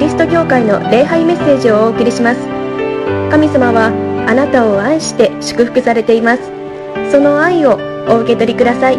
[0.00, 2.40] リスト教会の礼拝メッセージをお送りします。
[3.30, 3.88] 神様は
[4.26, 6.42] あなたを愛して祝福されています。
[7.12, 7.78] その愛を
[8.08, 8.98] お受け取りください。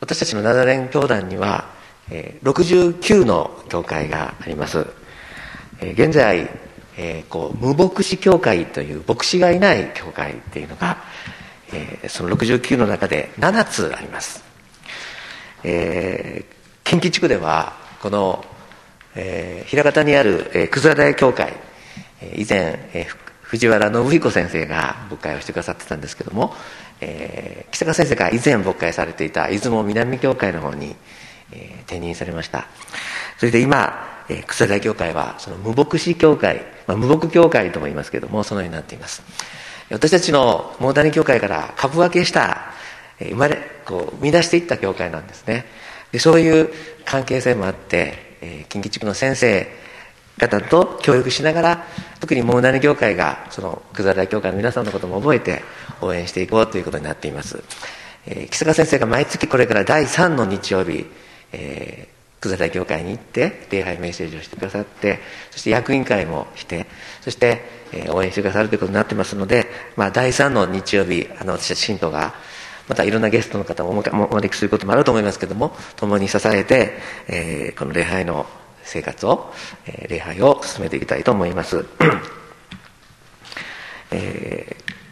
[0.00, 1.66] 私たちのナザレン教団には
[2.08, 4.86] 69の教会があります。
[5.82, 6.48] 現在
[7.28, 10.98] こう無牧師教会という牧師がいない教会っていうのが
[12.08, 14.44] その69の中で7つあります。
[15.62, 17.72] えー近畿地区では
[18.02, 18.44] この
[19.16, 21.54] 枚方にある葛台教会
[22.36, 22.78] 以前
[23.40, 26.54] 藤原信彦先生が牧会をしてくださってたんですけども
[27.00, 30.96] えー、木坂先生が以前牧会されていた出雲南教会の方に、
[31.52, 32.66] えー、転任されました。
[33.38, 39.22] それで今、えー、草田教会はその無牧師教会、まあ、無牧教会とも言いますけどもそのようになっています。
[39.90, 42.72] 私たちのモーダニ教会から株分けした、
[43.20, 45.66] えー、生まれこう生み出していった教会なんですね。
[46.12, 46.70] でそういう
[47.04, 49.66] 関係性もあって、えー、近畿地区の先生
[50.38, 51.86] 方と教育しながら
[52.20, 55.62] 特にモーダニ教会がその葛田教会の皆さんのことも覚えて
[56.00, 57.62] 応援していこうということになっています、
[58.26, 61.06] えー、木坂先生が毎月これから第3の日曜日、
[61.52, 62.13] えー、
[62.48, 65.20] 葛田教会に行って礼拝メッセージをしてくださって
[65.50, 66.86] そして役員会もして
[67.20, 69.66] そして、え、応援してくださるということになってますので、
[69.96, 72.34] まあ、第3の日曜日あの私たち信徒が
[72.88, 76.92] またいろんなゲストの方もお招きすることもあると思いますけども共に支えて、
[77.28, 78.46] えー、この礼拝の
[78.82, 79.50] 生活を、
[79.86, 81.86] えー、礼拝を進めていきたいと思います、
[84.10, 85.03] えー、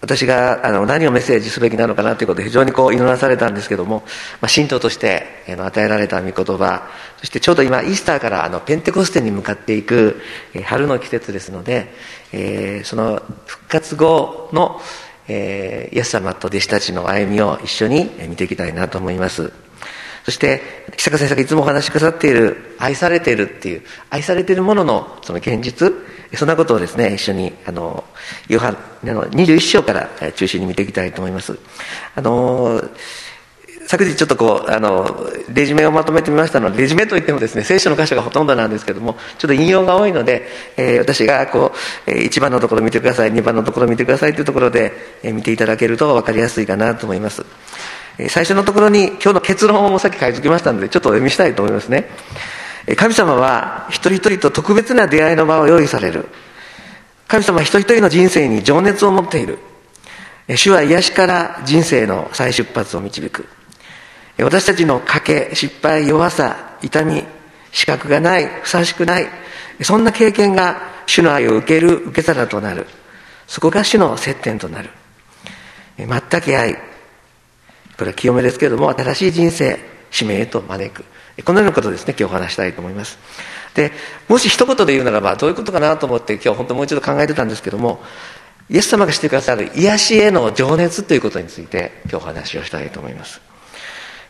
[0.00, 4.02] 私があの何をメッセージすべきなのかなということで非常にこう祈らされたんですけども、
[4.40, 10.20] まあ、信徒として与えられた御言葉そしてちょうど今イースターからあのペンテコステに向かっていく、
[10.64, 11.92] 春の季節ですので、
[12.32, 14.80] えー、その復活後の、
[15.28, 19.52] えー、イエス様と弟子たちの歩みを一緒に見ていきたいなと思います。
[20.24, 20.62] そして
[20.96, 25.92] 木坂先生がいつもお話しくださっている愛されているっていう愛されているもののその現実
[26.34, 28.04] そんなことをですね一緒にあの
[28.48, 31.58] ヨハの21章から中心に見ていきたいと思います。
[32.14, 32.82] あの
[33.90, 35.04] 昨日ちょっとこうあの
[35.52, 40.46] レジュメをまとめてみましたのでレジュメといってもですね聖書の箇所がほとんどなんですけどもちょっと引用が多いので、
[40.76, 41.72] えー、私がこ
[42.06, 44.92] う1番のところ見てください2番のところ見てくださいというところで、
[45.24, 47.44] 見ていただけると分かりやすいかなと思います。
[48.28, 52.08] 最初のところに今日の結論をさっき書いてきましたのでちょっとお読みしたいと思いますね。
[52.96, 56.28] 神様は一人一人と特別な出会いの場を用意される。
[57.28, 59.58] 神様は一人一人の人生に情熱を持っている。
[60.56, 63.46] 主は癒しから人生の再出発を導く。
[64.38, 67.22] 私たちの賭け失敗弱さ痛み
[67.72, 69.26] 資格がないふさわしくない
[69.82, 72.86] そんな経験が主の愛を受ける受け皿となる。
[73.46, 74.90] そこが主の接点となる。
[75.98, 76.08] 全
[76.40, 76.74] く愛。
[76.74, 79.78] これは清めですけれども新しい人生
[80.10, 81.04] 使命へと招く。
[81.44, 83.18] このようなことですね今日お話したいと思います。
[83.74, 83.92] で
[84.28, 88.00] もし一言で言うならばどういうことかなと思って今日本当もう一度考えてたんですけども
[88.68, 93.40] イエス様がしてくださる癒しへの情熱ということについて今日お話をしたいと思います。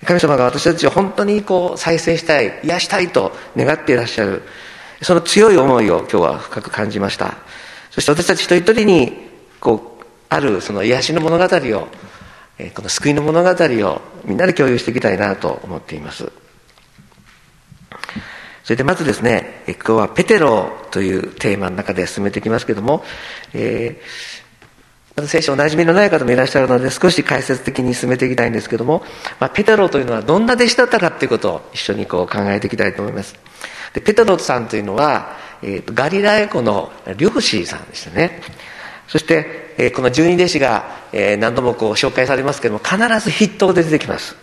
[0.04, 4.43] 神様が私たちを本当にこう再生したい癒したいと願っていらっしゃる
[5.03, 7.34] その強い思いを今日は深く感じました。
[7.91, 9.12] そして私たち一人一人に
[9.60, 11.88] こうあるその癒しの物語を
[12.75, 16.31] この救いの物語をみんなで共有していきたいなと思っています。
[18.70, 23.03] それでまずですね今日はペテロというテーマの中で進めていきますけども、
[23.53, 29.03] えー、聖書おなじみのない方もいらっしゃるので少し解説的に進めていきたいんですけども、
[29.41, 33.34] まあ、ペテロというのはどんな弟子だったかっていうことを一緒にこう考えていきたいと思います。
[33.92, 38.41] でペテロさんというのは、えー、ガリラヤ湖の漁師さんでしたね。
[39.08, 44.37] そして、えー、この十二弟子が、えー、何度もこう紹介されますけども必ず筆頭で出てきます。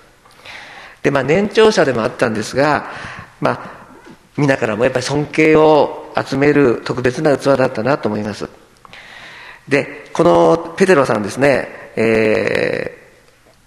[1.01, 2.91] でまあ年長者でもあったんですが
[3.39, 3.76] まあ
[4.37, 8.47] 皆からもやっぱり尊敬を集める特別な器だったなと思います。
[9.67, 12.97] でこのペテロさんですね、え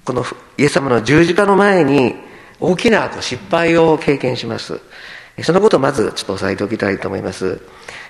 [0.02, 0.24] ー、この
[0.56, 2.14] イエス様の十字架の前に
[2.58, 4.80] 大きな失敗を経験します。
[5.42, 7.60] そのことをまずちょっと押さえておきたいと思います。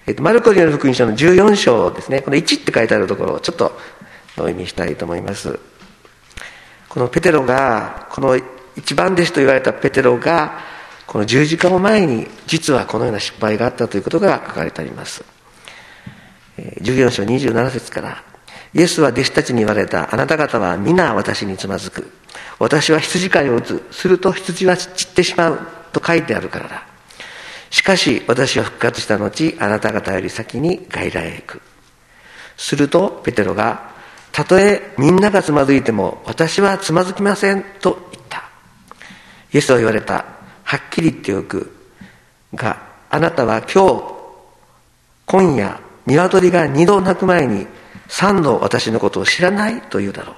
[0.07, 2.23] えっと、マルコによる福音書の14章ですね。
[2.23, 5.59] この1って書いてあるところをちょっとお読みしたいと思います。
[6.89, 8.37] このペテロがこの
[8.77, 10.59] 一番弟子と言われたペテロが
[11.11, 15.25] この十字架を前に実はこのような失敗があったということが書かれてあります。
[16.57, 18.23] 14章27節から
[18.73, 22.13] イエスは弟子たちに言われたあなた方は皆私につまずく。
[22.61, 23.83] 私は羊飼いを打つ。
[23.91, 25.59] すると羊は散ってしまう
[25.93, 26.87] と書いてあるからだ。
[27.71, 31.61] しかし私は復活した後あなた方より先に外来へ行く。
[32.57, 33.91] するとペテロが
[34.31, 38.45] たとえみんながつまずいても私はつまずきませんと言った。
[39.53, 40.39] イエスは言われた。
[40.71, 41.73] はっきり言っておく
[42.55, 42.81] が
[43.11, 44.05] あなたは今日
[45.27, 47.67] 今夜鶏が二度鳴く前に
[48.07, 50.37] 三度私のことを知らないと言うだろう。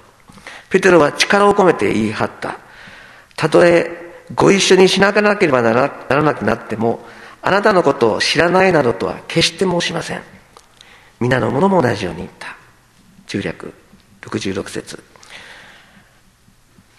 [0.71, 2.61] ペテロは力を込めて言い張った。
[3.37, 3.91] たとえ
[4.35, 7.05] ご一緒にしなかなければならなくなっても
[7.43, 10.23] あなたのことを知らないなどとは決して申しません。
[11.21, 12.57] 皆の者も同じように言った。
[13.27, 13.75] 中略
[14.23, 15.05] 66節。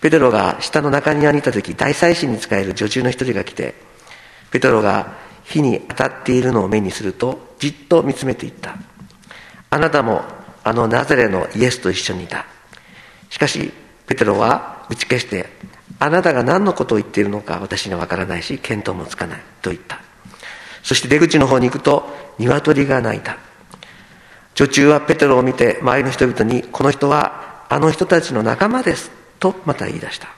[0.03, 3.73] ペテロが下の中庭にいた時大祭司に仕える女中の一人が来て
[4.51, 5.13] ペテロが
[5.45, 8.75] 火に当たっているのを目にするとじっと見つめていった。
[9.69, 10.23] あなたも
[10.65, 12.45] あのナザレのイエスと一緒にいた。
[13.29, 13.71] しかし
[14.05, 15.45] ペテロは打ち消して
[15.99, 20.01] あなたが何のことを言っているのか私には分からないし見当もつかないと言った。
[20.83, 22.09] そして出口の方に行くと
[22.39, 23.37] 鶏が鳴いた。
[24.55, 29.22] 女中はペテロを見て周りの人々にこの人はあの人たちの仲間です。
[29.43, 30.29] とまた言い出した。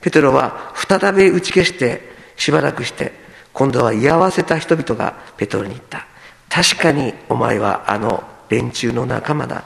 [0.00, 3.12] ペテロは再び打ち消してしばらくして
[3.52, 6.06] 今度は居合わせた人々がペテロに言った。
[6.48, 9.64] 確かにお前はあの連中の仲間だ。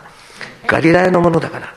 [0.67, 1.75] ガリラヤのものだから。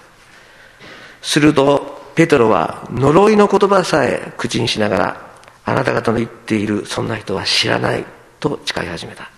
[1.22, 5.32] するとペテロは呪いの言葉さえ口にしながら
[5.66, 8.06] あなた方の言っているそんな人は知らない
[8.40, 9.30] と誓い始めた。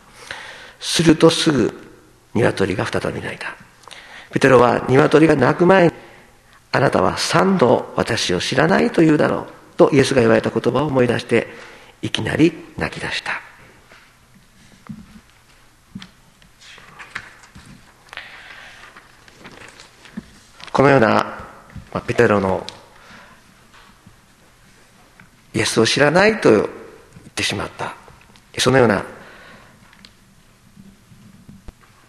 [0.80, 1.74] するとすぐ
[2.36, 3.56] 鶏が再び鳴いた。
[4.32, 6.01] ペテロは鶏が鳴く前に
[6.72, 11.48] あなたは三度私を知らないと言うだろうとイエスが言われた言葉を思い出して
[12.02, 13.42] いきなり泣き出した。
[20.72, 21.08] このような、
[21.94, 22.66] まあ、ペテロの
[25.54, 26.68] イエスを知らないと言っ
[27.36, 27.96] てしまった。
[28.58, 29.04] そのような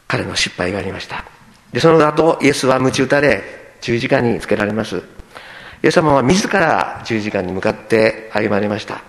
[0.06, 1.24] 彼の失敗がありました。
[1.72, 5.02] でその後イエスは鞭打たれ十字架につけられます。
[5.82, 9.02] イエス様は自ら十字架に向かって歩まれました。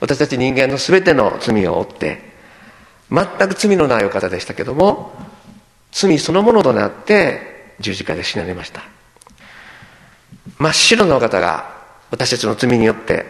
[0.00, 2.32] 私たち人間の全ての罪を負って
[3.08, 5.12] 全く罪のないお方でしたけども
[5.92, 8.82] 罪そのものとなって十字架で死なれました。
[10.58, 11.70] 真っ白なお方が
[12.10, 13.26] 私たちの罪によって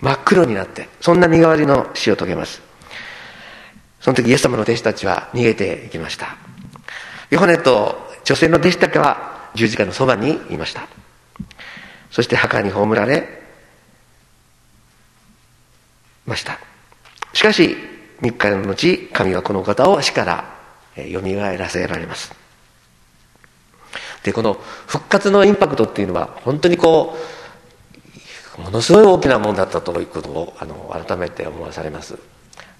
[0.00, 2.62] 真っ黒になってそんな身代わりの死を遂げます。
[4.00, 6.36] その時イエス様の弟子たちは逃げていきました。
[7.30, 10.86] ヨハネと女性の弟子たちは十字架のそばにいました。
[12.10, 13.28] そして墓に葬られ
[16.26, 16.58] ました。
[17.32, 17.76] しかし
[18.22, 22.34] 3日の後神はこの方を死からよみがえらせられます。
[24.22, 24.54] でこの
[24.86, 27.16] 復活のインパクトっていうのは本当にこ
[28.58, 32.18] うものすごい大きなものだったということをあの改めて思わされます。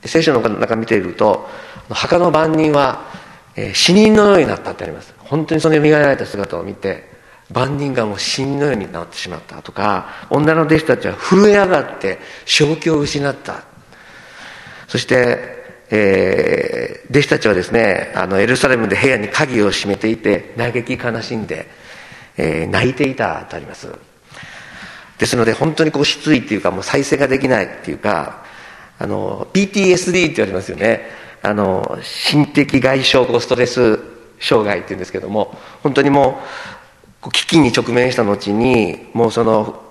[0.02, 1.48] で聖書の中見ていると
[1.90, 3.04] 墓の番人は、
[3.54, 5.15] えー、死人のようになったってあります。
[5.28, 7.08] 本当にそのよみがえられた姿を見て
[7.52, 13.64] 万人がもう死人のようになってしまったとか女の弟子たちは震え上がって正気を失った。
[14.88, 15.56] そして
[15.88, 21.68] えー、弟子たちはですねあのエルサレムで部屋に鍵を閉めていて嘆き悲しんで、
[22.36, 23.92] えー、泣いていたとあります。
[25.18, 28.44] ですので本当にこう失意っていうかもう再生ができないっていうか
[28.98, 31.02] あの PTSD って言われますよね。
[31.42, 34.00] あの心的外傷後ストレス
[34.40, 36.38] 障害っていうんですけども本当にも
[37.24, 39.82] う危機に直面した後にもうその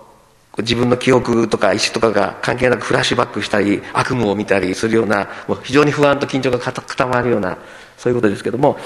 [0.60, 7.58] 自分の記憶とか意思とかが関係なくフラッシュバックしたり悪夢を見たりするようなもう非常に不安と緊張が固まるような
[7.98, 8.78] そういうことですけども、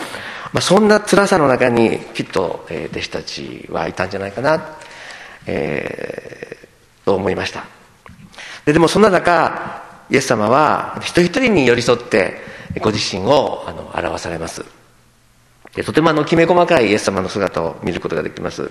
[0.52, 4.78] まあ、そんな辛さの中にきっと、えー、弟子たちはいたんじゃないかな
[5.46, 7.66] えー、と思いました。
[8.66, 12.36] ででもそんな中イエス様は一人一人に寄り添って
[12.82, 14.79] ご自身をあの表されます。
[15.84, 18.68] とてもあのきめ細かいイエス様の姿を見ることができます。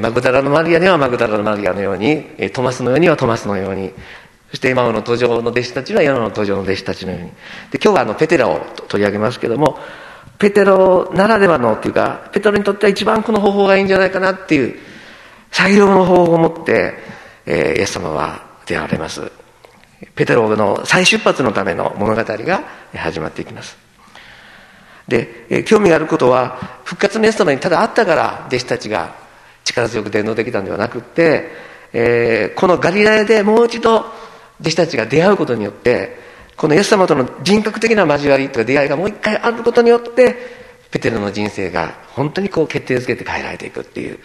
[0.00, 3.94] マグダラのマリアにはマグダラのマリアのようにトマスのようにはトマスのように
[4.50, 7.26] そして今の登場の弟子たちは今の登場の弟子たちのように。
[7.28, 9.78] で今日はあのペテラを取り上げますけども
[10.38, 14.78] ペテロならではのっていうかペテロにとっては一番この方法がいいんじゃないかなっていう
[15.50, 16.94] 最良の方法を持って、
[17.46, 19.32] えー、イエス様は出会われます。
[20.14, 22.62] ペテロの再出発のための物語が
[22.94, 23.87] 始まっていきます。
[25.08, 29.16] で、え、興味があることは復活のイエス様にただ会ったから弟子たちが
[29.64, 31.50] 力強く伝道できたんではなくって、
[31.92, 33.96] えー、このガリラヤでもう一度
[34.60, 36.18] 弟子たちが出会うことによって
[36.56, 40.36] このイエス様との人格的な交わりとか出会いがもう一回あることによって
[40.90, 44.18] ペテロの人生が本当にこう決定づけて変えられていくっていう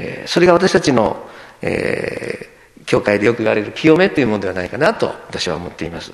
[0.00, 1.28] えー、それが私たちの、
[1.60, 6.12] えー、教会でよく言われる清めというものではないかなと私は思っています。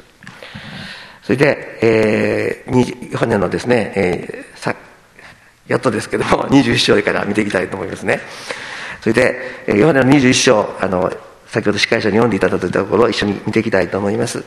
[1.25, 4.77] それで、えー、ヨハネのですね、えー、
[5.67, 8.21] やっとですけども 21章から見ていきたいと思いますね。
[9.01, 11.11] それでヨハネの21章あの
[11.47, 14.45] 先ほど司会者に読んでいただいたところを一緒に見ていきたいと思います。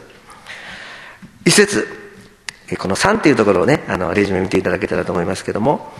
[1.45, 1.87] 一節
[2.77, 5.93] この3というところをねあのレジュメ見ていただけたらと思いますけども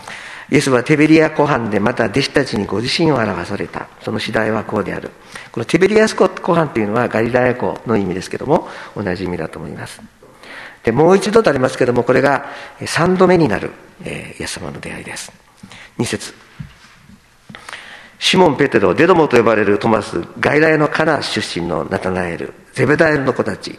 [0.50, 3.88] イエスはテベリア湖畔でまた弟子たちにご自身を表された。
[4.02, 5.10] その次第はこうである。
[5.50, 10.00] このテベリア湖畔というのはガリラヤ湖の意味ですけども同じ意味だと思います。
[10.82, 12.46] でもう一度とありますけれどもこれが
[12.80, 13.72] 3度目になる、
[14.04, 15.32] えー、イエス様の出会いです。
[15.98, 16.34] 2節。
[18.18, 23.78] シモン・ペテロ、デドモと呼ばれるトマス、外来のカナ出身のナタナエル、ゼベダエルの子たち、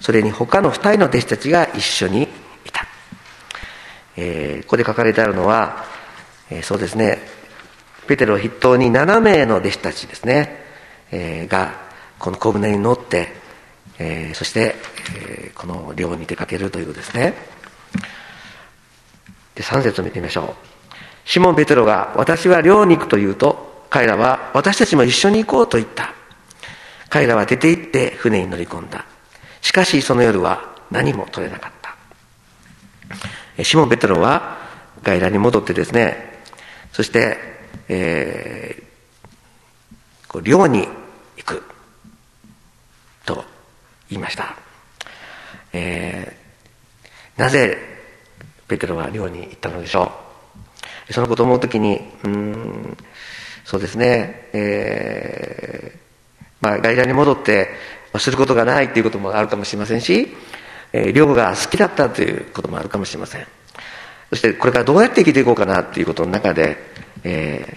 [0.00, 2.28] それに他の二人の弟子たちが一緒にい
[2.72, 2.86] た。
[4.16, 5.84] えー、ここで書かれてあるのは、
[6.50, 7.20] えー、そうですね、
[8.08, 10.64] ペテロ筆頭に7名の弟子たちですね、
[11.12, 11.74] えー、が、
[12.18, 13.45] この小舟に乗って、
[13.98, 14.76] えー、そして、
[15.16, 17.34] えー、この漁に出かけるということですね。
[19.54, 20.54] で、3節を見てみましょう。
[21.24, 26.14] シモン・ペテロが、私は漁に行くと言うと、彼らは私たちも一緒に行こうと言った。
[27.08, 29.06] 彼らは出て行って船に乗り込んだ。
[29.62, 31.72] しかしその夜は何も取れなかっ
[33.56, 33.64] た。
[33.64, 34.58] シモン・ペテロは
[35.02, 36.42] 外来に戻ってですね、
[36.92, 37.38] そして、
[37.88, 40.86] えー、こう漁に
[41.36, 41.62] 行く
[43.24, 43.44] と
[44.10, 44.56] 言いました。
[45.72, 47.76] えー、なぜ
[48.68, 50.10] ペテロは漁に行ったのでしょ
[51.08, 52.96] うそのことを思うときに、うん、
[53.64, 55.98] そうですね、えー、
[56.60, 57.68] まあ、外来に戻って、
[58.18, 60.28] することがないということもあるかもしれませんし、
[60.92, 63.46] えー、漁が好きだったということもあるかもしれません。
[64.30, 66.78] そしてこれからどうやって生きていこうかなということの中で、
[67.22, 67.76] えー、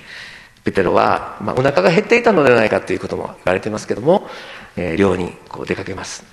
[0.70, 4.28] ペテロは、まあ、お腹が減っていたのではないかということも言われていますけども、
[4.76, 6.24] えー、漁にこう出かけます。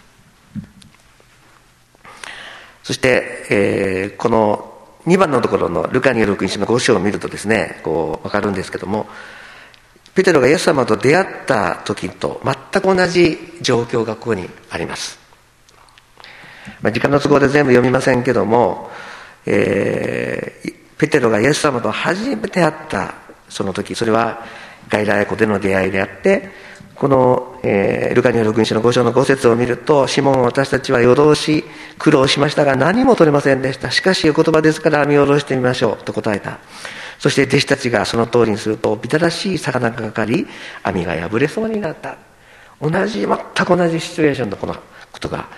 [2.83, 4.73] そして、えー、この
[5.07, 9.07] 2番のところのルカによる福音書の5章を見るとですね、こう、わかるんですけども、
[10.15, 15.19] ペテロがイエス様と出会った時と全く同じ状況がここにあります。
[16.83, 18.91] まあ、時間の都合で全部読みませんけども、
[19.47, 23.15] えー、ペテロがイエス様と初めて会った
[23.49, 24.45] その時、それは
[24.89, 26.51] 外来湖での出会いであって、
[26.97, 31.65] この、えー、ルカによる福音書の5章の5節を見ると、シモン私たちは夜通し
[31.99, 33.91] 苦労しましたが何も取れませんでした。
[33.91, 36.59] しかし言葉ですから網を下ろしてみましょうと答えた。
[37.19, 40.47] そして弟子たちがその通りにすると、ビタらしい魚がかかり、
[40.83, 42.17] 網が破れそうになった。
[42.81, 44.75] 同じ、全く同じシチュエーションのこの
[45.13, 45.49] ことが、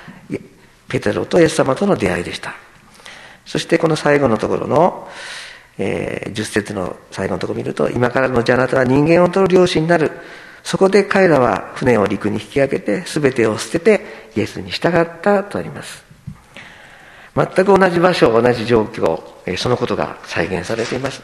[0.88, 2.54] ペテロとイエス様との出会いでした。
[3.44, 5.08] そしてこの最後のところの、
[5.78, 10.10] えー、10節の最後のとこ見ると、今からのじゃあなたは人間を取る漁師になる。
[10.64, 16.04] そこで彼らは船を陸に引き上げて、全てを捨ててイエスに従ったとあります。
[17.34, 21.22] 全く同じ場所、同じ状況え、そのことが再現されています。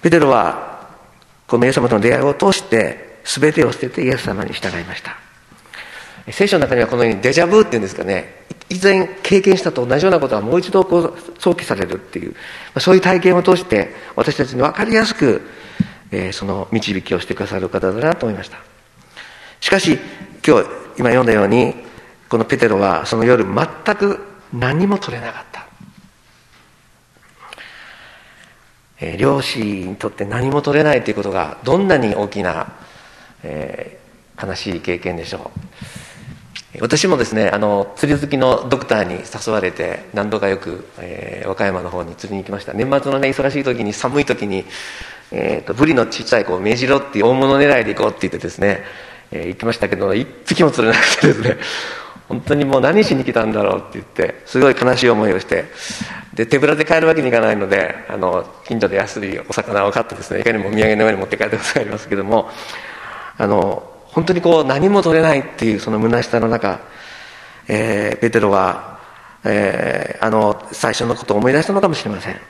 [0.00, 0.88] ペテロは、
[1.46, 5.16] このイエス様との出会いを通して、全てを捨ててイエス様に従いました。
[6.30, 12.34] 聖書の中にはこのようにデジャブっていうんですかね、以前経験したと同じようなことがもう一度こう想起されるっていう、
[12.80, 15.42] そういう体験を通して私たちに分かりやすく、
[16.10, 18.58] えー、その導きをしてくださる方だなと思いました。
[19.60, 19.98] しかし、
[20.46, 20.68] 今日、
[20.98, 21.74] 今読んだように、
[22.28, 24.20] このペテロはその夜全く
[24.52, 25.66] 何も取れなかった。
[29.00, 32.72] えー、漁師にとって何も取れないということがどんなに大きな、
[33.42, 36.03] えー、悲しい経験でしょう
[36.80, 42.72] 私もですねあの釣り好きのドクターに誘われて何度かよく、えー、和歌山の方に釣りに行きました。
[42.72, 44.64] 年末のね忙しい時に寒い時に、
[45.30, 48.82] えーと、ブリの小さい子を目白っていう大物狙いで行こうって言ってですね、
[49.30, 51.56] えー、行ってましたけど一匹も釣れなくてですね
[52.28, 55.66] 本当にもう何しに来たんだろうって言ってすごい悲しい思いをして
[56.32, 62.48] で手ぶらで帰るわけにいかないのであの近所で安いお魚を買ってですねいかにもお土産のように持って帰ってことがありますけども
[63.36, 66.80] あの本当にこう何も取れないっていうその虚しさの中、
[67.68, 69.00] えー、ペテロは、
[69.44, 72.40] えー、あの最初のことを思い出したのかもしれません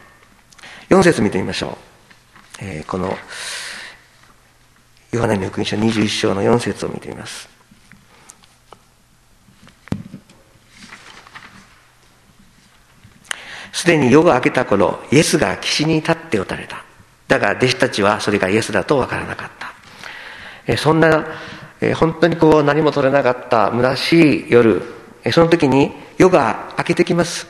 [0.90, 1.78] 4節見てみましょ
[2.61, 3.16] う、えー、この
[5.11, 7.54] ヨハネの福音書21章の4節を見てみます
[13.75, 16.85] すでに夜が明けた頃、イエスが岸に立って打たれた。
[17.28, 19.74] だが弟子たちはそれがイエスだとわからなかった。
[20.76, 21.26] そんな、
[21.97, 24.83] 本当にこう何も取れなかった虚しい夜、
[25.33, 27.47] その時に夜が明けてきます。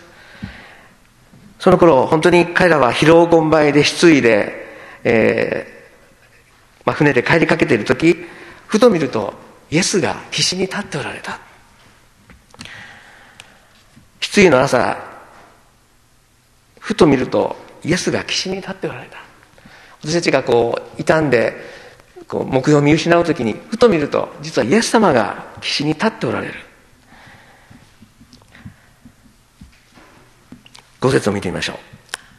[1.58, 4.66] その頃、本当に彼らは疲労困憊で失意で、
[5.04, 8.16] えー、まあ、船で帰りかけている時、
[8.66, 9.34] ふと見ると、
[9.70, 11.38] イエスが岸に立っておられた。
[14.20, 15.14] 失意の朝、
[16.84, 19.16] ふと見るとイエスが岸に立っておられた
[20.02, 21.56] 私たちがこう傷んで
[22.28, 26.54] こう目標を見失う時にふと見ると実はイエス様が岸に立っておられる。
[31.00, 31.74] 五節を見てみましょ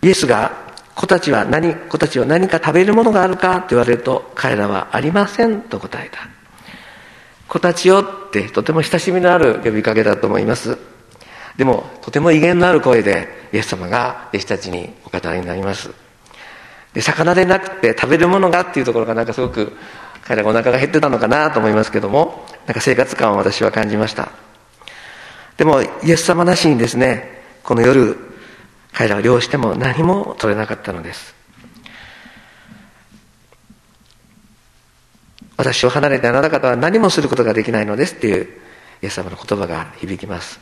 [0.02, 0.06] う。
[0.08, 0.66] イエスが
[0.96, 6.30] 子たちは何子たちは何か食べるものがあるかと言われると彼らはありませんと答えた。
[7.48, 10.78] 子たちよってとても親しみのある呼びかけだと思います。
[11.58, 16.05] でもとても威厳のある声でイエス様が弟子たちにお語りになります。
[16.96, 19.74] で魚でなくて食べるものがっていうところがなんかすごく
[20.24, 24.32] 彼らがお腹が減ってたのかなと思いますけどもなんか生活感を私は感じました。
[25.58, 27.36] でもイエス様なしにですね。
[27.64, 28.18] この夜
[28.94, 31.36] 彼らは漁しても何も取れなかったのです。
[35.58, 38.46] 私を離れてあなた方は何もすることができないのですっていう
[39.02, 40.60] イエス様の言葉が響きます。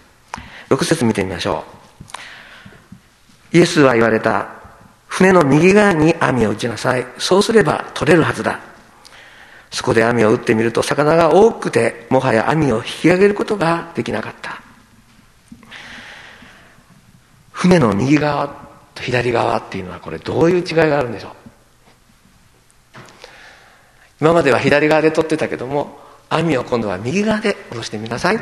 [0.70, 1.64] 6節見てみましょ
[3.54, 3.58] う。
[3.58, 4.63] イエスは言われた。
[5.14, 7.06] 船の右側に網を打ちなさい。
[7.20, 8.60] そうすれば取れるはずだ。
[9.70, 14.60] そこで網を打ってみると魚が多くてもはや網を引き上げることができなかった。
[17.52, 18.56] 船の右側
[18.96, 21.32] と左側っていうのはこれどういう違いがあるんでしょう。
[24.20, 25.96] 今までは左側で取ってたけども
[26.28, 28.40] 網を今度は右側で下ろしてみなさい。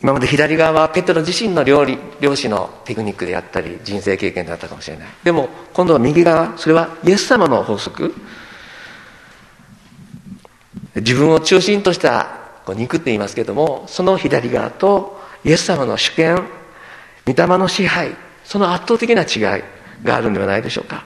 [0.00, 5.08] 今まで左側はペテロ自身の料理漁師のテクニックであったり人生経験だったかもしれない。
[5.24, 8.14] でも今度は右側それはイエス様の法則。
[10.94, 12.38] 自分を中心とした
[12.68, 16.42] 肉って言いますけどもその左側とイエス様の主権
[17.26, 19.62] 御霊の支配その圧倒的な違い
[20.04, 21.04] があるんではないでしょうか。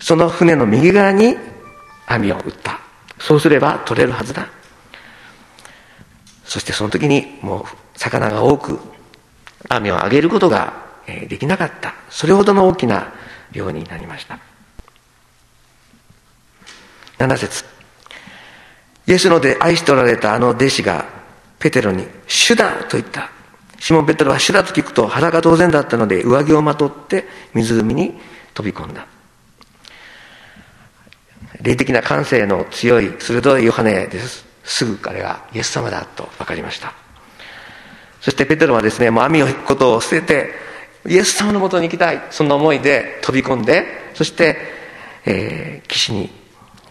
[0.00, 1.36] その船の右側に
[2.06, 2.80] 網を打った。
[3.20, 4.48] そうすれば取れるはずだ。
[6.52, 7.64] そしてその時にもう
[7.98, 8.78] 魚が多く
[9.70, 10.74] 網を上げることが
[11.06, 11.94] できなかった。
[12.10, 13.10] それほどの大きな
[13.52, 14.38] 量になりました。
[17.16, 17.64] 7節。
[19.06, 21.06] イエスので愛しておられたあの弟子が
[21.58, 23.30] ペテロに「主だ!」と言った。
[23.78, 28.20] シモン・ペテロは主だと聞くと腹が当然だったので上着をまとって湖に
[28.52, 29.06] 飛び込んだ。
[31.62, 34.51] 霊的な感性の強い鋭いヨハネです。
[34.64, 36.94] すぐ彼がイエス様だと分かりました。
[38.20, 40.54] そしてペテロはですねもう網を引くことを捨てて
[41.06, 42.22] イエス様のもとに行きたい。
[42.30, 44.56] そんな思いで飛び込んでそして、
[45.24, 46.30] えー、岸に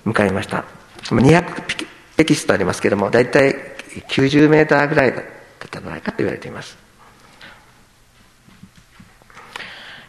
[0.03, 0.65] 向かいました。
[1.03, 1.63] 200
[2.17, 3.55] ペキスとありますけれども大体
[4.10, 5.23] 90メーターぐらいだっ
[5.69, 6.77] たんじゃないかと言われています、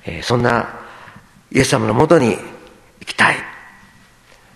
[0.05, 0.69] えー、そんな
[1.51, 2.39] イエス様のもとに行
[3.07, 3.37] きたい。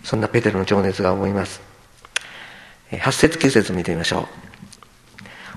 [0.03, 1.61] そんなペテロの情熱が思います。
[2.91, 4.27] 8節9節見てみましょう。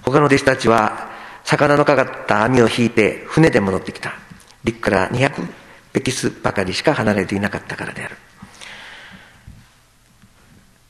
[0.03, 1.09] 他の弟子たちは
[1.43, 4.13] 魚のかかった網を引いて船で戻ってきた。
[4.63, 5.47] 陸から200
[5.93, 8.15] ペキスばかりしか離れていなかったからである。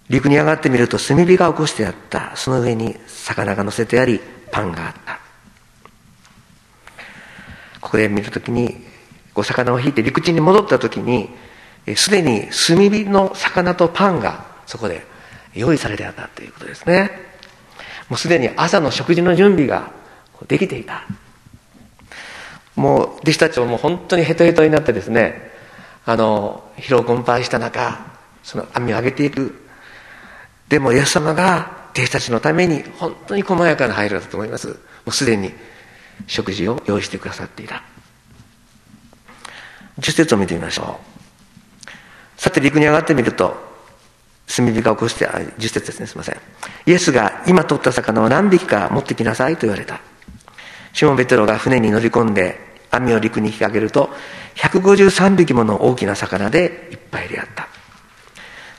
[0.10, 2.36] 陸に上がってみると炭火が起こしてあった。
[2.36, 4.20] その上に魚が乗せてあり
[4.52, 5.20] パンがあった。
[7.82, 8.86] ここで見るときに
[9.34, 11.30] こう魚を引いて陸地に戻ったときに
[11.96, 15.09] すでに炭火の魚とパンがそこで
[15.54, 17.12] 用意されてあったということですね。
[18.10, 19.92] もうすでに朝の食事の準備が
[20.48, 21.04] できていた。
[22.76, 25.52] もう弟子たちももう本当にヘトヘトになってですね
[26.06, 28.00] あの疲労困憊した中
[28.42, 29.66] その網を上げていく。
[30.70, 34.68] でもイエス様が弟子たちのために本当に細やかな配慮だと思います。
[34.70, 34.76] も
[35.08, 35.52] うすでに
[36.28, 37.84] 食事を用意してくださっていた。
[40.00, 42.42] 10節を見てみましょう。
[42.42, 43.69] さて陸に上がってみると
[44.56, 46.38] 炭火が起こして、あ、10節ですね、すみません。
[46.88, 50.02] イエスが今取った魚を何匹か持ってきなさいと言われた。
[50.94, 52.60] シモン・ベテロが船に乗り込んで
[52.90, 54.10] 網を陸に引き上げると、
[54.56, 57.68] 153匹もの大きな魚でいっぱいであった。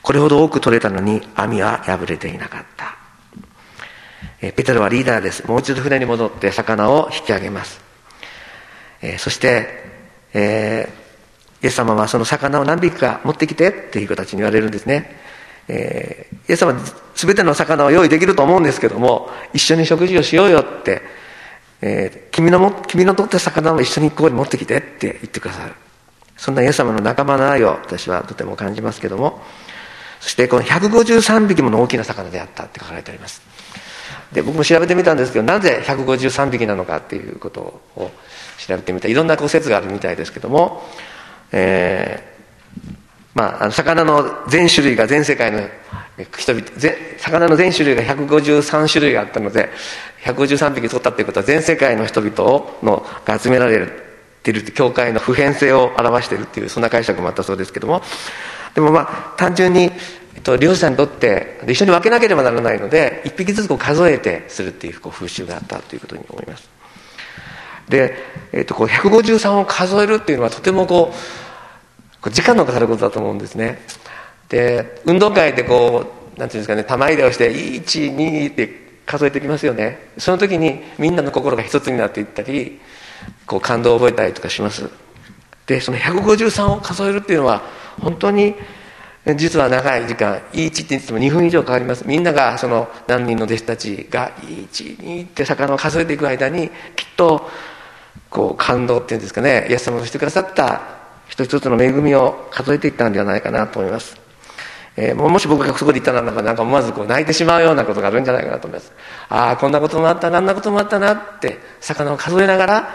[0.02, 2.96] これほど多く取れたのに網は破れていなかった。
[4.42, 5.46] えペテロはリーダーです。
[5.46, 7.80] もう一度船に戻って魚を引き上げます。
[9.02, 9.68] えそして、
[10.32, 15.29] えー、イエス様はその魚を何匹か持ってきてっていう形に言われるんですね。
[15.72, 16.74] えー、イエス様
[17.14, 21.00] 全ての魚は用意できると思うんですけども一緒に食事をしようよって、
[21.80, 25.74] えー、君のも君の取った魚を一緒にここに持ってきてって言ってくださる。
[26.36, 29.42] そんなイエス様の仲間の愛を私はとても感じますけども
[30.20, 33.42] そしてこの153匹もの大きな魚であったって書かれてあります。
[34.32, 38.10] で僕も調べてみたんですけどなぜ153匹なのかっていうことを
[38.58, 39.08] 調べてみた。
[39.08, 40.82] いろんな説があるみたいですけども、
[41.52, 42.29] えー
[43.34, 45.60] まあ、魚の全種類が全世界の
[46.36, 46.64] 人々
[47.18, 49.70] 魚の全種類が153種類あったので
[50.24, 53.86] 153匹取ったっていうことは全世界の人々のが集められ
[54.42, 58.02] ている教会の普遍性を表しているっていうそんな解釈もあったそうですけども。
[58.74, 59.90] でもまあ単純に、
[60.34, 66.68] えっと、漁師さんにとって一緒に分けなければならないので一匹ずつこう数えてするっていうこう風習があったということに思います。
[67.88, 68.14] で、
[68.52, 71.49] えっと、こう153を数えるっていうのはとてもこう
[72.28, 73.80] 時間のかかることだと思うんですね。
[74.48, 76.04] で運動会でこ
[76.36, 80.10] うなんていうんですかね玉入れをして12って数えてきますよね。
[80.18, 82.80] その時にみんなの心が一つになっていったり
[83.46, 84.90] こう感動を覚えたりとかします。
[85.66, 87.62] でその153を数えるっていうのは
[88.00, 88.54] 本当に
[89.36, 92.06] 実は長い時間1って言っても2分以上かかります。
[92.06, 97.48] みんながその何人の弟子たちが12って魚を数えていく間にきっと
[98.30, 100.99] こう感動っていうんですかねイエス様がしてくださった
[101.30, 104.20] 一つ一つの恵みを数えていったんではないかなと思います。
[104.96, 108.92] えー、もし僕がそこで言ったらなんかなんか思わずこう泣いてしまうようなことがあるんじゃないかなと思います。
[109.28, 112.94] ああこんなこともあったあんなこともあったなって魚を数えながら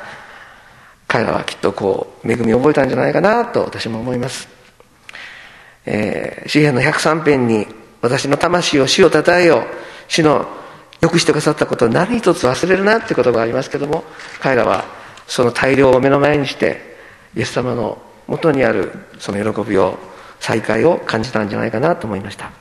[1.08, 4.48] 彼らはきっとこう恵みを覚えたんじゃないかなと私も思います、
[5.86, 7.68] えー、詩篇の103編に
[8.02, 9.66] 私の魂を死をたたえよう
[10.08, 10.46] 死の
[11.02, 14.04] よくしてくださったことを何一つ忘れるなってことがありますけども
[14.40, 14.86] 彼らは
[15.28, 16.98] その大量を目の前にして
[17.36, 19.98] イエス様の元にあるその喜びを
[20.40, 22.52] 再会を感じたんじゃないかなと思いました。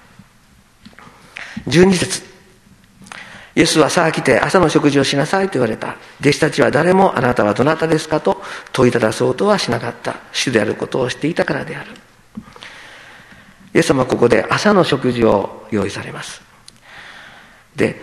[1.69, 2.23] 12節。
[3.57, 5.97] イエスはさあ来て朝の食事をしなさいと言われた。
[6.21, 10.17] 弟子たちは誰もあなたはどなたですかと問いただそうとはしなかった。
[10.33, 11.91] 主であることをしていたからである。
[13.75, 16.43] イエス様はここで朝の食事を用意されます。
[17.77, 18.01] で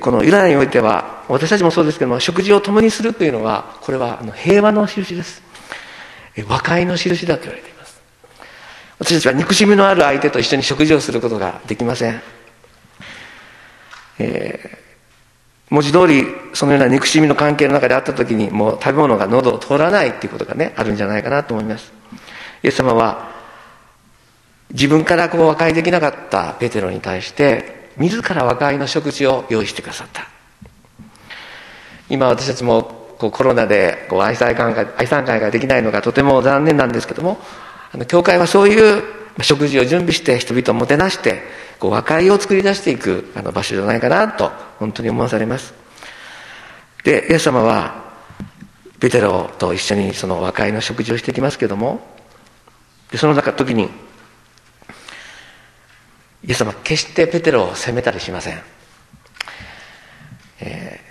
[0.00, 5.42] このユダヤにおいては私たちもそうですけども食事を共にするというのはこれは平和の印です。
[6.46, 8.00] 和解の印だと言われています。
[8.98, 12.22] 私たちは憎しみのある相手と一緒に食事をすることができません、
[14.20, 21.92] えー、文字通りそのような憎しみの関係の中であった時にもう食べ物が喉を通らないっていうことがねあるんじゃないかなと思います。
[22.62, 23.32] イエス様は
[24.70, 30.28] 自分からこう和解できなかったペテロに対して自ら和解の食事を用意してくださった。
[32.08, 37.38] 今私たちもこうコロナでこう愛妻会愛妻会ができないのがとても残念なんですけども
[37.92, 39.04] あの教会はそういう
[39.40, 41.40] 食事を準備して人々をもてなして
[41.78, 45.72] こう和解を作り出していくあの場所じゃないかなと本当に思わされます。
[47.04, 48.12] でイエス様は
[48.98, 52.00] ペテロと一緒にその和解の食事をしていきますけども
[53.12, 53.88] でその中時にイ
[56.50, 58.60] エス様決してペテロを責めたりしません、
[60.60, 61.01] えー、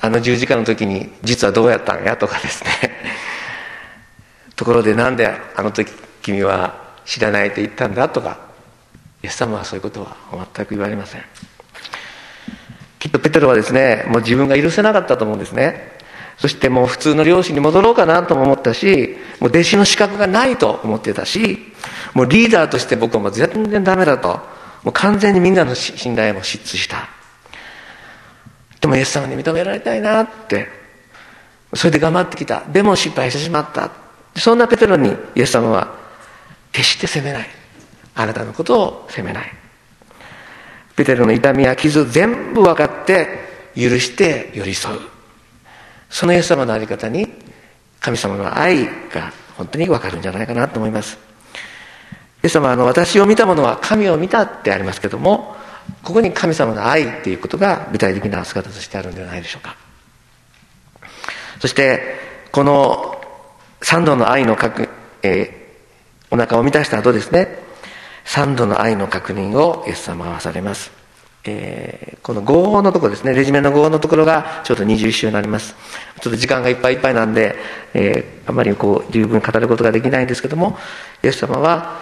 [0.00, 2.16] あの十字架の時に実はどうやったんや？
[2.16, 2.70] とかですね。
[4.56, 8.08] ところでなんであの時君は知らないと言ったんだ？
[8.08, 8.38] とか。
[9.22, 10.16] イエス様はそういうことは
[10.54, 11.22] 全く言われません。
[12.98, 15.96] きっとペテロはですねもう自分が許せなかったと思うんですね。
[16.38, 21.72] そしてもう普通の漁師に戻ろうかなとも思ったしもう弟子の資格がないと思ってたし
[22.12, 24.28] もうリーダーとして僕はもう全然ダメだと。
[24.82, 27.08] もう完全にみんなの信頼も失墜した。
[28.86, 30.68] でもイエス様に認められたいなって。
[31.74, 32.62] それで頑張ってきた。
[32.66, 33.90] でも失敗してしまった。
[34.36, 35.92] そんなペテロにイエス様は
[36.70, 37.48] 決して責めない。
[38.14, 39.50] あなたのことを責めない。
[40.94, 43.26] ペテロの痛みや傷全部分かって
[43.74, 45.00] 許して寄り添う。
[46.08, 47.26] そのイエス様の在り方に
[47.98, 51.18] 神様の愛が本当に分かるんじゃないかなと思います。
[52.44, 55.56] イエス様はあの私を見た者は神を見たってありますけども
[56.02, 59.76] ここに神様の愛っていうことが具体的な姿としてあるんではないでしょうか。
[61.60, 62.00] そして
[62.52, 63.20] この
[63.82, 64.88] 三度の愛の確、
[65.22, 65.66] え
[66.30, 67.58] お腹を満たした後ですね
[68.24, 70.90] 三度の愛の確認をイエス様はされます、
[71.44, 75.76] えー、この合のところですねレジュメの合のところがちょうど21週になります。
[76.20, 77.54] ちょっと時間がいっぱいいっぱいなんで、
[77.94, 80.76] えー、あまりこう十分語ることができないんですけども
[81.22, 81.98] イエス様は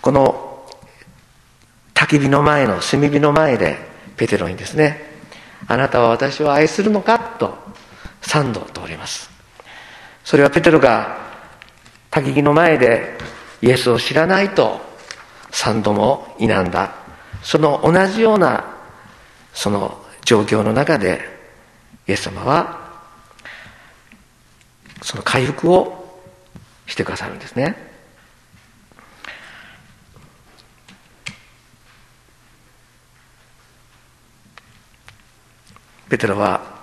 [0.00, 0.47] この
[1.98, 3.76] 焚き火の前の炭火の前で
[4.16, 5.02] ペテロにですね
[5.66, 7.18] あなたは私を愛するのか？
[7.18, 7.58] と
[8.22, 9.28] 三度通ります。
[10.22, 11.18] それはペテロが
[12.12, 13.18] 焚き火の前で
[13.62, 14.80] イエスを知らないと
[15.50, 16.94] 三度も否んだ。
[17.42, 18.76] その同じような
[19.52, 21.20] その状況の中で
[22.06, 22.92] イエス様は
[25.02, 26.22] その回復を
[26.86, 27.87] してくださるんですね。
[36.08, 36.78] ペテロは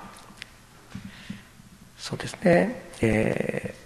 [1.98, 3.86] そうですね、えー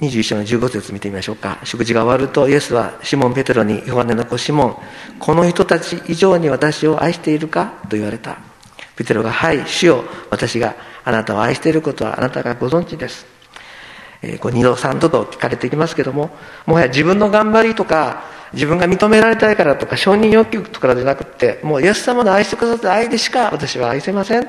[0.00, 1.60] 21章の15節見てみましょうか。
[1.64, 4.76] 食事が終わるとイエスはシモン・ペテロにヨハネの子シモン
[5.20, 7.74] この人たち以上に私を愛しているか？
[7.88, 8.38] と言われた。
[8.96, 13.33] ペテロがはい主よ私があなたを愛していることはあなたがご存知です。
[14.24, 16.30] えー、こう2度3度と聞かれていきますけども
[16.66, 24.48] もはや自分の頑張りとか自分が認められたいからとか承認欲求とかじゃなくてもうイエス様の愛してくださった愛でしか私は愛せません。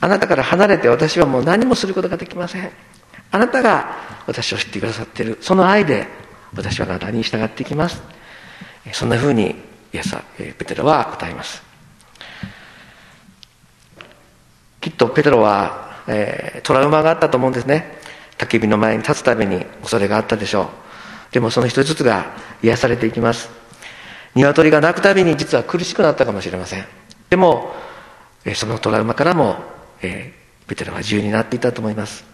[0.00, 2.70] あなたから離れて私はもう何もすることができません。
[3.30, 3.96] あなたが
[4.26, 5.38] 私を知ってくださっている。
[5.40, 6.06] その愛で
[6.54, 8.02] 私はあなたに従っていきます。
[8.92, 9.56] そんなふうに
[9.92, 11.62] イエスはペテロは答えます。
[14.80, 17.98] きっとペテロは、えー、トラウマがあったと思うんですね。
[18.38, 20.68] 焚き火の前に立つために恐れがあったでしょう。
[21.32, 23.50] でもその一つずつが癒されていきます。
[24.34, 26.84] 鶏が鳴くたびに実は苦しくなったかもしれません。
[27.30, 27.74] でも
[28.54, 29.56] そのトラウマからも、
[30.02, 32.24] えー、ペテロは自由になっていたと思います。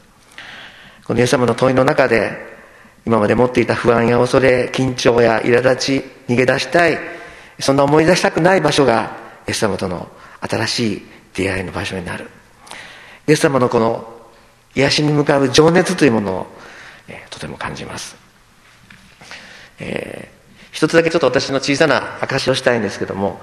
[1.04, 2.50] このイエス様の問いの中で
[3.06, 6.98] 今まで持っていた不安や恐れ緊張や苛立ち逃げ出したい
[7.58, 10.08] そんな思い出したくない場所がイエス様との
[10.40, 11.02] 新しい
[11.34, 12.28] 出会いの場所になる。
[13.26, 14.19] イエス様のこの
[14.74, 16.46] 癒しに向かう情熱というものを、
[17.08, 18.16] えー、とても感じます、
[19.78, 23.40] えー、一つだけちょっと私の小さな証しをしたいんですけども、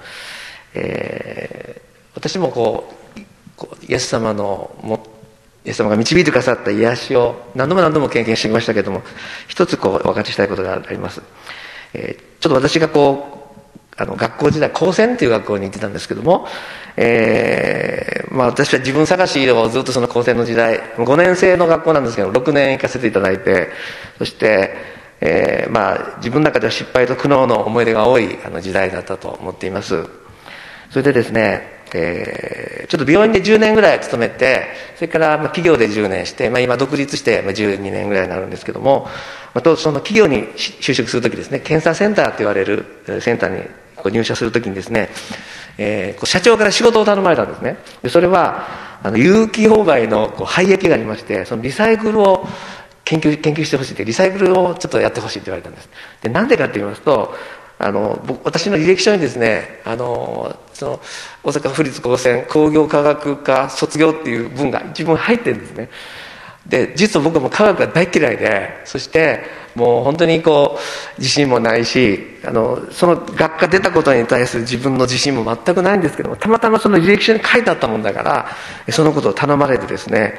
[0.73, 3.21] えー、私もこう
[3.57, 5.05] こうイエス様のも
[5.65, 9.01] イエス様が導いてくださった癒しを何度も何度も経験してきましたけども
[9.47, 11.21] 一つこうお分かちしたいことがあります、
[11.93, 13.46] えー、ちょっと私がこう
[13.97, 16.47] あの学校時代高専っていう学校に行ってたんですけども、
[16.95, 23.69] えーまあ、私は自分探しをずっとその高専の時代5年生の学校なんですけど6年行かせていただいて
[24.19, 24.75] そして、
[25.19, 30.05] えーまあ、自分の中では失敗と苦悩の思い出が多いあの時代だったと思っています。
[30.91, 39.07] それでですねえー、ちょっと病院で10年ぐらい勤めてそれからまあ企業で10年して、まあ、今独立して12年ぐらいになるんですけども、
[39.53, 42.85] まあ、とその企業に就職するときですね検査センターって言われる
[43.21, 43.69] センターに
[44.07, 45.09] こう入社するときにですね、
[45.77, 47.77] えー、こう社長から仕事を頼まれたんですね。
[48.01, 48.65] でそれは
[49.03, 52.47] あの有機販売のこう廃液がありましてそのリサイクルを
[53.03, 55.89] 研究研究してほしいってリサイクルをちょっとやってほしいって言われたんです。
[56.21, 57.33] でなんでかって言いますと
[57.79, 60.99] あの僕私の履歴書にですねあのその
[61.43, 65.89] 大阪府立高専工業科学科卒業っていう文が一文入ってるんですね。
[66.69, 69.41] で実は僕も科学が大嫌いでそして
[69.75, 78.47] もう本当にこう自信もないしあのその学科出たことに対する自分の自信も全くないんですけどもたまたまその履歴書に書いてあったもんだから
[78.91, 80.33] そのことを頼まれてですね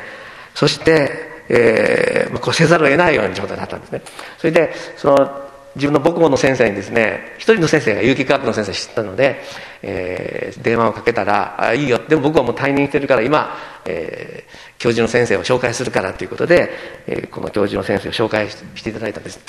[0.54, 1.10] そして、
[1.48, 4.02] えー、こうせざるを得ないような状態だったんですね。
[4.38, 9.40] それでその自分の母校の先生にですね一人の先生が有機化学の先生を知ったので、
[9.82, 12.00] えー、電話をかけたら「あいいよ。
[12.08, 16.70] でも僕はもう退任してるから今、えー、教授の先生を紹介するから」ということで、
[17.06, 19.40] えー、この教授の先生を紹介していただいたんです。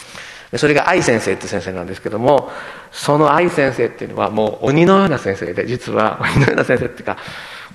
[0.58, 2.52] それが愛先生って先生なんですけども
[2.92, 7.18] その愛先生っていうのはもう鬼のような先生で実は鬼のような先生っていうか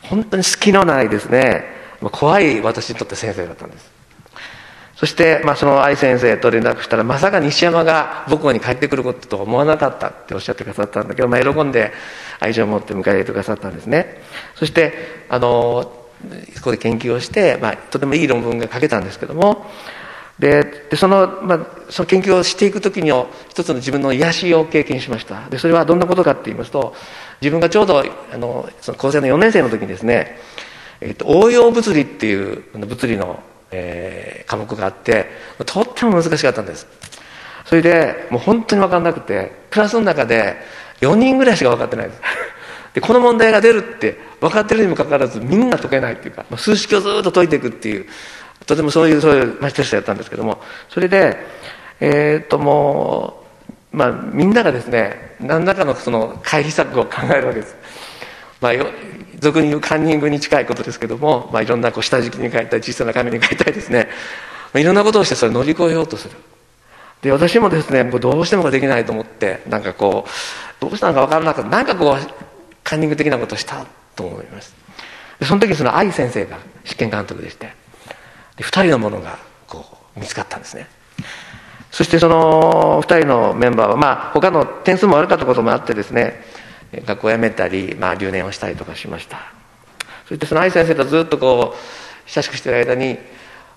[0.02, 1.64] 本当に隙のないですね。
[2.10, 3.90] 怖い私にとって先生だったんです。
[4.96, 11.92] そして、まあ、その愛先生と連絡したらまさか西山が母校に帰ってくることと思わなかったっておっしゃってくださったんだけど、まあ、喜んで
[12.38, 14.22] 愛情を持って迎え入れてくださったんですね。
[14.54, 15.92] そしてあの
[16.54, 19.66] そこで研究をして、まあ、とてもいい論文が書けたんですけども
[20.38, 23.10] でその,、まあ、その研究をしていく時に
[23.48, 25.48] 一つの自分の癒しを経験しました。
[25.48, 26.94] でそれはどんなことかって言いますと
[27.40, 30.38] 自分がちょうどあのその高専の4年生の時にですね、
[31.00, 33.42] えっと、応用物理っていう物理の
[33.76, 35.26] えー、科目があって
[35.66, 36.86] とっても難しかったんです。
[37.64, 40.56] それでもう本当に分かんなくてクラスの中で
[41.00, 42.20] 4人ぐらいしか分かってないです。
[42.94, 48.06] でこの問題が出るって分かってるにもかかわらずみんな解けないっていうか数式をずっと解いていくっていう
[48.66, 51.36] とてもそういうそういうマテストやったんですけどもそれで
[52.00, 53.42] えー、っとも
[53.92, 57.76] うまあみんながですね何らかのその回避策を考えるわけです。
[58.60, 58.72] まあ、
[59.40, 64.08] 俗に言うカンニングに近いことですけども、まあ、いろんなこう下敷きに書いたり小さな紙に書いたりですね、
[64.72, 66.36] まあ、いろんなことをしてそれ乗り越えようとする。
[67.20, 70.30] で私もですねもうどうしてもができないと思ってなんかこう
[70.80, 71.70] どうしたのか分からなかった。
[71.70, 72.53] なんかこう
[72.84, 74.74] カンニング的なことしたと思います。
[75.40, 77.72] でその時その愛先生が試験監督でして
[78.56, 79.84] で2人のものがこ
[80.16, 80.86] う見つかったんですね。
[81.90, 86.40] そしてその2人のメンバーはまあ他の点数も悪かったこともあってですね
[86.92, 89.38] 学校を辞めたり、まあ、留年をしたりとかしました。
[90.28, 93.18] そしてその愛先生とずっとこう親しくしてる間に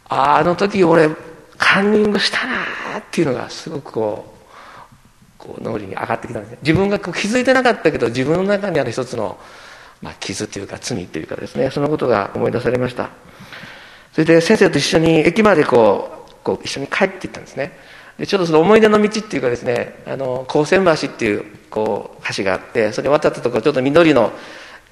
[0.09, 1.09] あああの時俺
[1.57, 4.36] カンニングしたなっていうのがすごくこう
[5.37, 6.57] こう脳裏に上がってきたんですね。
[6.61, 9.37] 自分がこう気づいてなかったけど自分の中にある一つの、
[10.01, 13.09] まあ、傷というか罪というかですねそのことが思い出されました。
[14.13, 17.77] それで先生と一緒に駅までこうこう一緒に帰っていったんですね。
[18.17, 24.31] でちょうどその思い出の道っていうかですねあの高専橋っていうこう橋があってそれ渡ったところちょっと緑の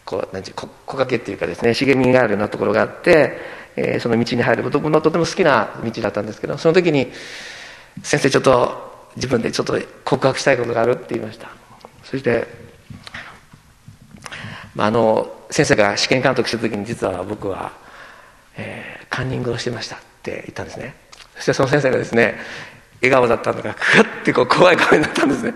[0.05, 3.38] こうなんていう木陰っていうかですね茂みがあるようなところがあって、
[3.75, 7.12] えー、その道に入る僕のとても好きな道だったんですけどその時に
[8.03, 11.49] 「先生ちょっと自分でちょっと告白したいことがある」って言いました。
[12.04, 12.47] そして、
[14.75, 17.71] まあ、あの先生が試験監督した時に実は僕は、
[18.58, 20.95] えー、カンニングをしてましたって言ったんですね。
[21.36, 22.38] そしてその先生がですね
[23.01, 25.54] 笑顔だったのがクッてこう怖い顔になったんですね。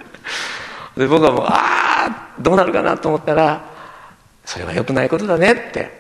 [0.98, 3.64] で僕はもうああどうなるかなと思ったら
[4.46, 6.00] それは良くないことだねって。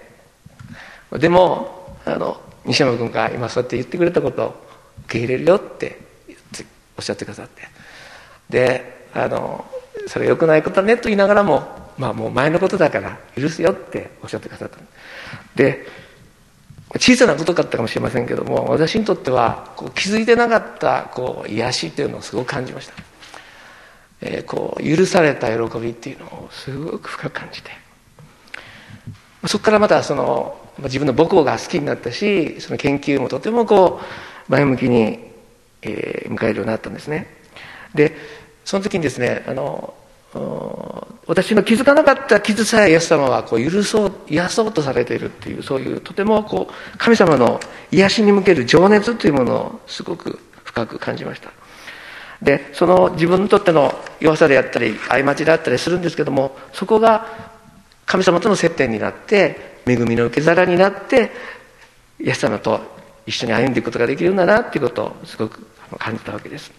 [1.11, 4.47] でもあの西山君が今そうやって言ってくれたことを
[5.05, 6.08] 受け入れるよって
[6.99, 7.63] おっしゃってくださって。
[8.49, 9.65] であの
[10.07, 11.63] それ良くないことだねと言いながらも
[11.97, 14.77] まあもう前のことだから許すよっておっしゃってくださった。
[15.55, 15.85] で
[16.97, 22.93] 小さなことだったかもしれませんけども私にとってはこう気づいてなかったこう癒しっていうのをすごく感じました、
[24.21, 27.71] えー、こう許された喜びっていうのをすごく深く感じて。
[29.45, 35.28] そこからまたその自分の母校が好きになったしその研究もとてもこう前向きに、
[35.81, 37.27] えー、迎えるようになったんですね。
[37.93, 38.15] で
[38.65, 39.93] その時にですねあの
[41.25, 47.59] 私の気づかなかった傷さえイエス様はこう許そう癒そうとされているっていうそういうとてもこう神様の
[47.91, 51.51] 癒しに向ける情熱というものをすごく深く感じました。
[52.41, 57.27] でその自分にとっての弱さであったり過ちであったりするんですけどもそこが
[58.05, 61.31] 神様との接点になって恵みの受け皿になって
[62.19, 62.98] イエス様と
[63.29, 65.65] 一緒に歩んでいくことができるんだなっていうことをすごく
[65.97, 66.71] 感じたわけです、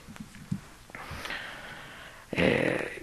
[2.32, 3.00] えー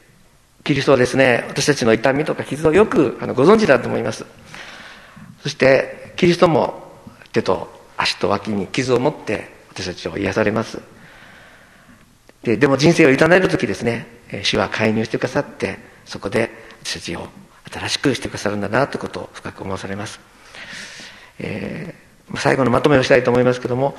[0.67, 4.25] キリストはですね、私たちの痛みとか傷をよくあのご存知だと思います。
[5.41, 6.91] そして、キリストも
[7.31, 10.81] 手と足と脇に傷を持って私たちを癒されます。
[12.43, 14.07] ででも人生を委ねる時ですね、
[14.43, 16.51] 主は介入してくださって、そこで
[16.83, 17.29] 私たちを
[17.71, 20.19] 新しくしてくださるんだなということを深く思わされます。
[21.39, 23.96] えー、最後のまとめをしたいと思いますけども、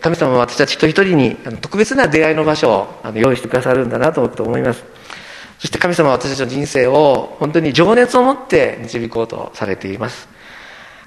[0.00, 2.70] 神様は私たち一人一人に特別な出会いの場所
[3.04, 4.84] を用意してくださるんだなと思います。
[5.58, 10.28] そして神様は私たちの人生を本当に情熱を持って導こうとされています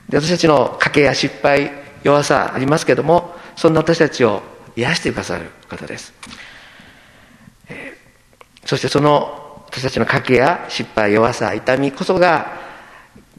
[0.09, 1.71] で私たちの賭けや失敗
[2.03, 4.41] 弱さありますけどもそんな私たちを
[4.75, 6.13] 癒してくださる方です、
[8.65, 12.53] そしてその私たちの賭けや失敗弱さ痛みこそが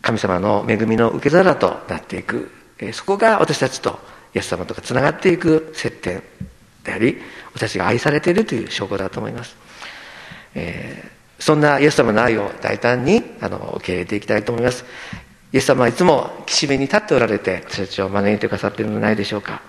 [0.02, 3.98] 神様の恵みの受け皿となっていく、え、そこが私たちと
[4.34, 6.22] イエス様とかつながっていく接点
[6.84, 7.18] であり
[7.54, 9.56] 私たちが愛されているという証拠だと思います。
[10.54, 14.84] えー、そんなイエス様の愛を大胆にあの受け入れていきたいと思います。
[15.52, 19.62] イエス様はいつも岸辺に立っておられて私たちを招いてくださっているのではないでしょうか。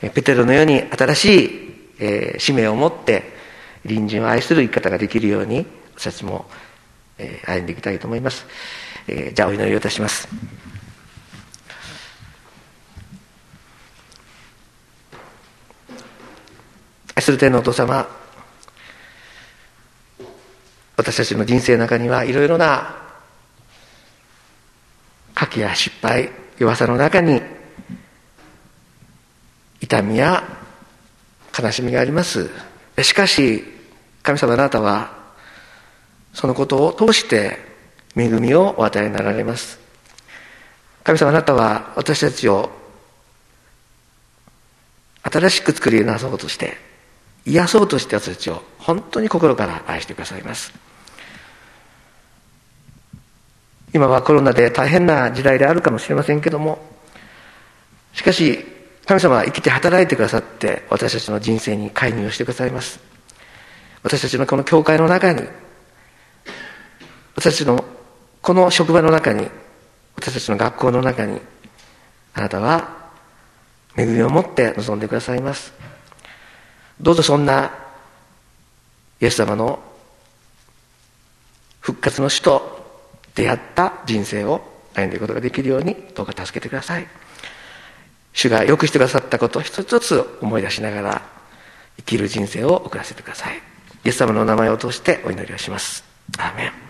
[0.00, 3.34] ペテロのように新しい、えー、使命を持って
[3.82, 6.46] 隣人を愛する生き方ができるように私たちも、
[7.18, 8.46] えー、歩んでいきたいと思います、
[9.06, 10.26] えー、じゃあお祈りをいたします。
[17.20, 18.08] 愛する天のお父様
[20.96, 22.96] 私たちの人生の中にはいろいろな
[25.34, 27.42] 賭けや失敗弱さの中に
[29.82, 30.42] 痛みや
[31.58, 32.48] 悲しみがあります。
[33.02, 33.64] しかし
[34.22, 35.12] 神様あなたは
[36.32, 37.58] そのことを通して
[38.16, 39.78] 恵みをお与えになられます。
[41.04, 42.70] 神様あなたは私たちを
[45.22, 46.88] 新しく作りなそうとして
[47.46, 50.72] 癒そうとして私たちを本当に心から愛してくださいます。
[53.92, 56.78] 今はコロナで大変な時代であるかもしれませんけども
[58.12, 58.64] しかし
[59.04, 63.00] 神様は生きて働いてくださって私たちの人生に介入してくださいます。
[64.02, 65.42] 私たちのこの教会の中に
[67.34, 67.84] 私たちの
[68.40, 69.48] この職場の中に
[70.16, 71.40] 私たちの学校の中に
[72.34, 73.10] あなたは
[73.96, 75.72] 恵みを持って臨んでくださいます。
[77.00, 77.72] どうぞそんな
[79.20, 79.78] イエス様の
[81.80, 82.80] 復活の死と
[83.34, 84.60] 出会った人生を
[84.94, 87.06] 歩んでいくことができるようにどうか助けてください。
[88.32, 91.22] 主がよくしてくださったことを一つずつ思い出しながら
[91.96, 93.56] 生きる人生を送らせてください。
[94.04, 96.04] イエス様のお名前を通してお祈りをします。
[96.38, 96.89] アーメン。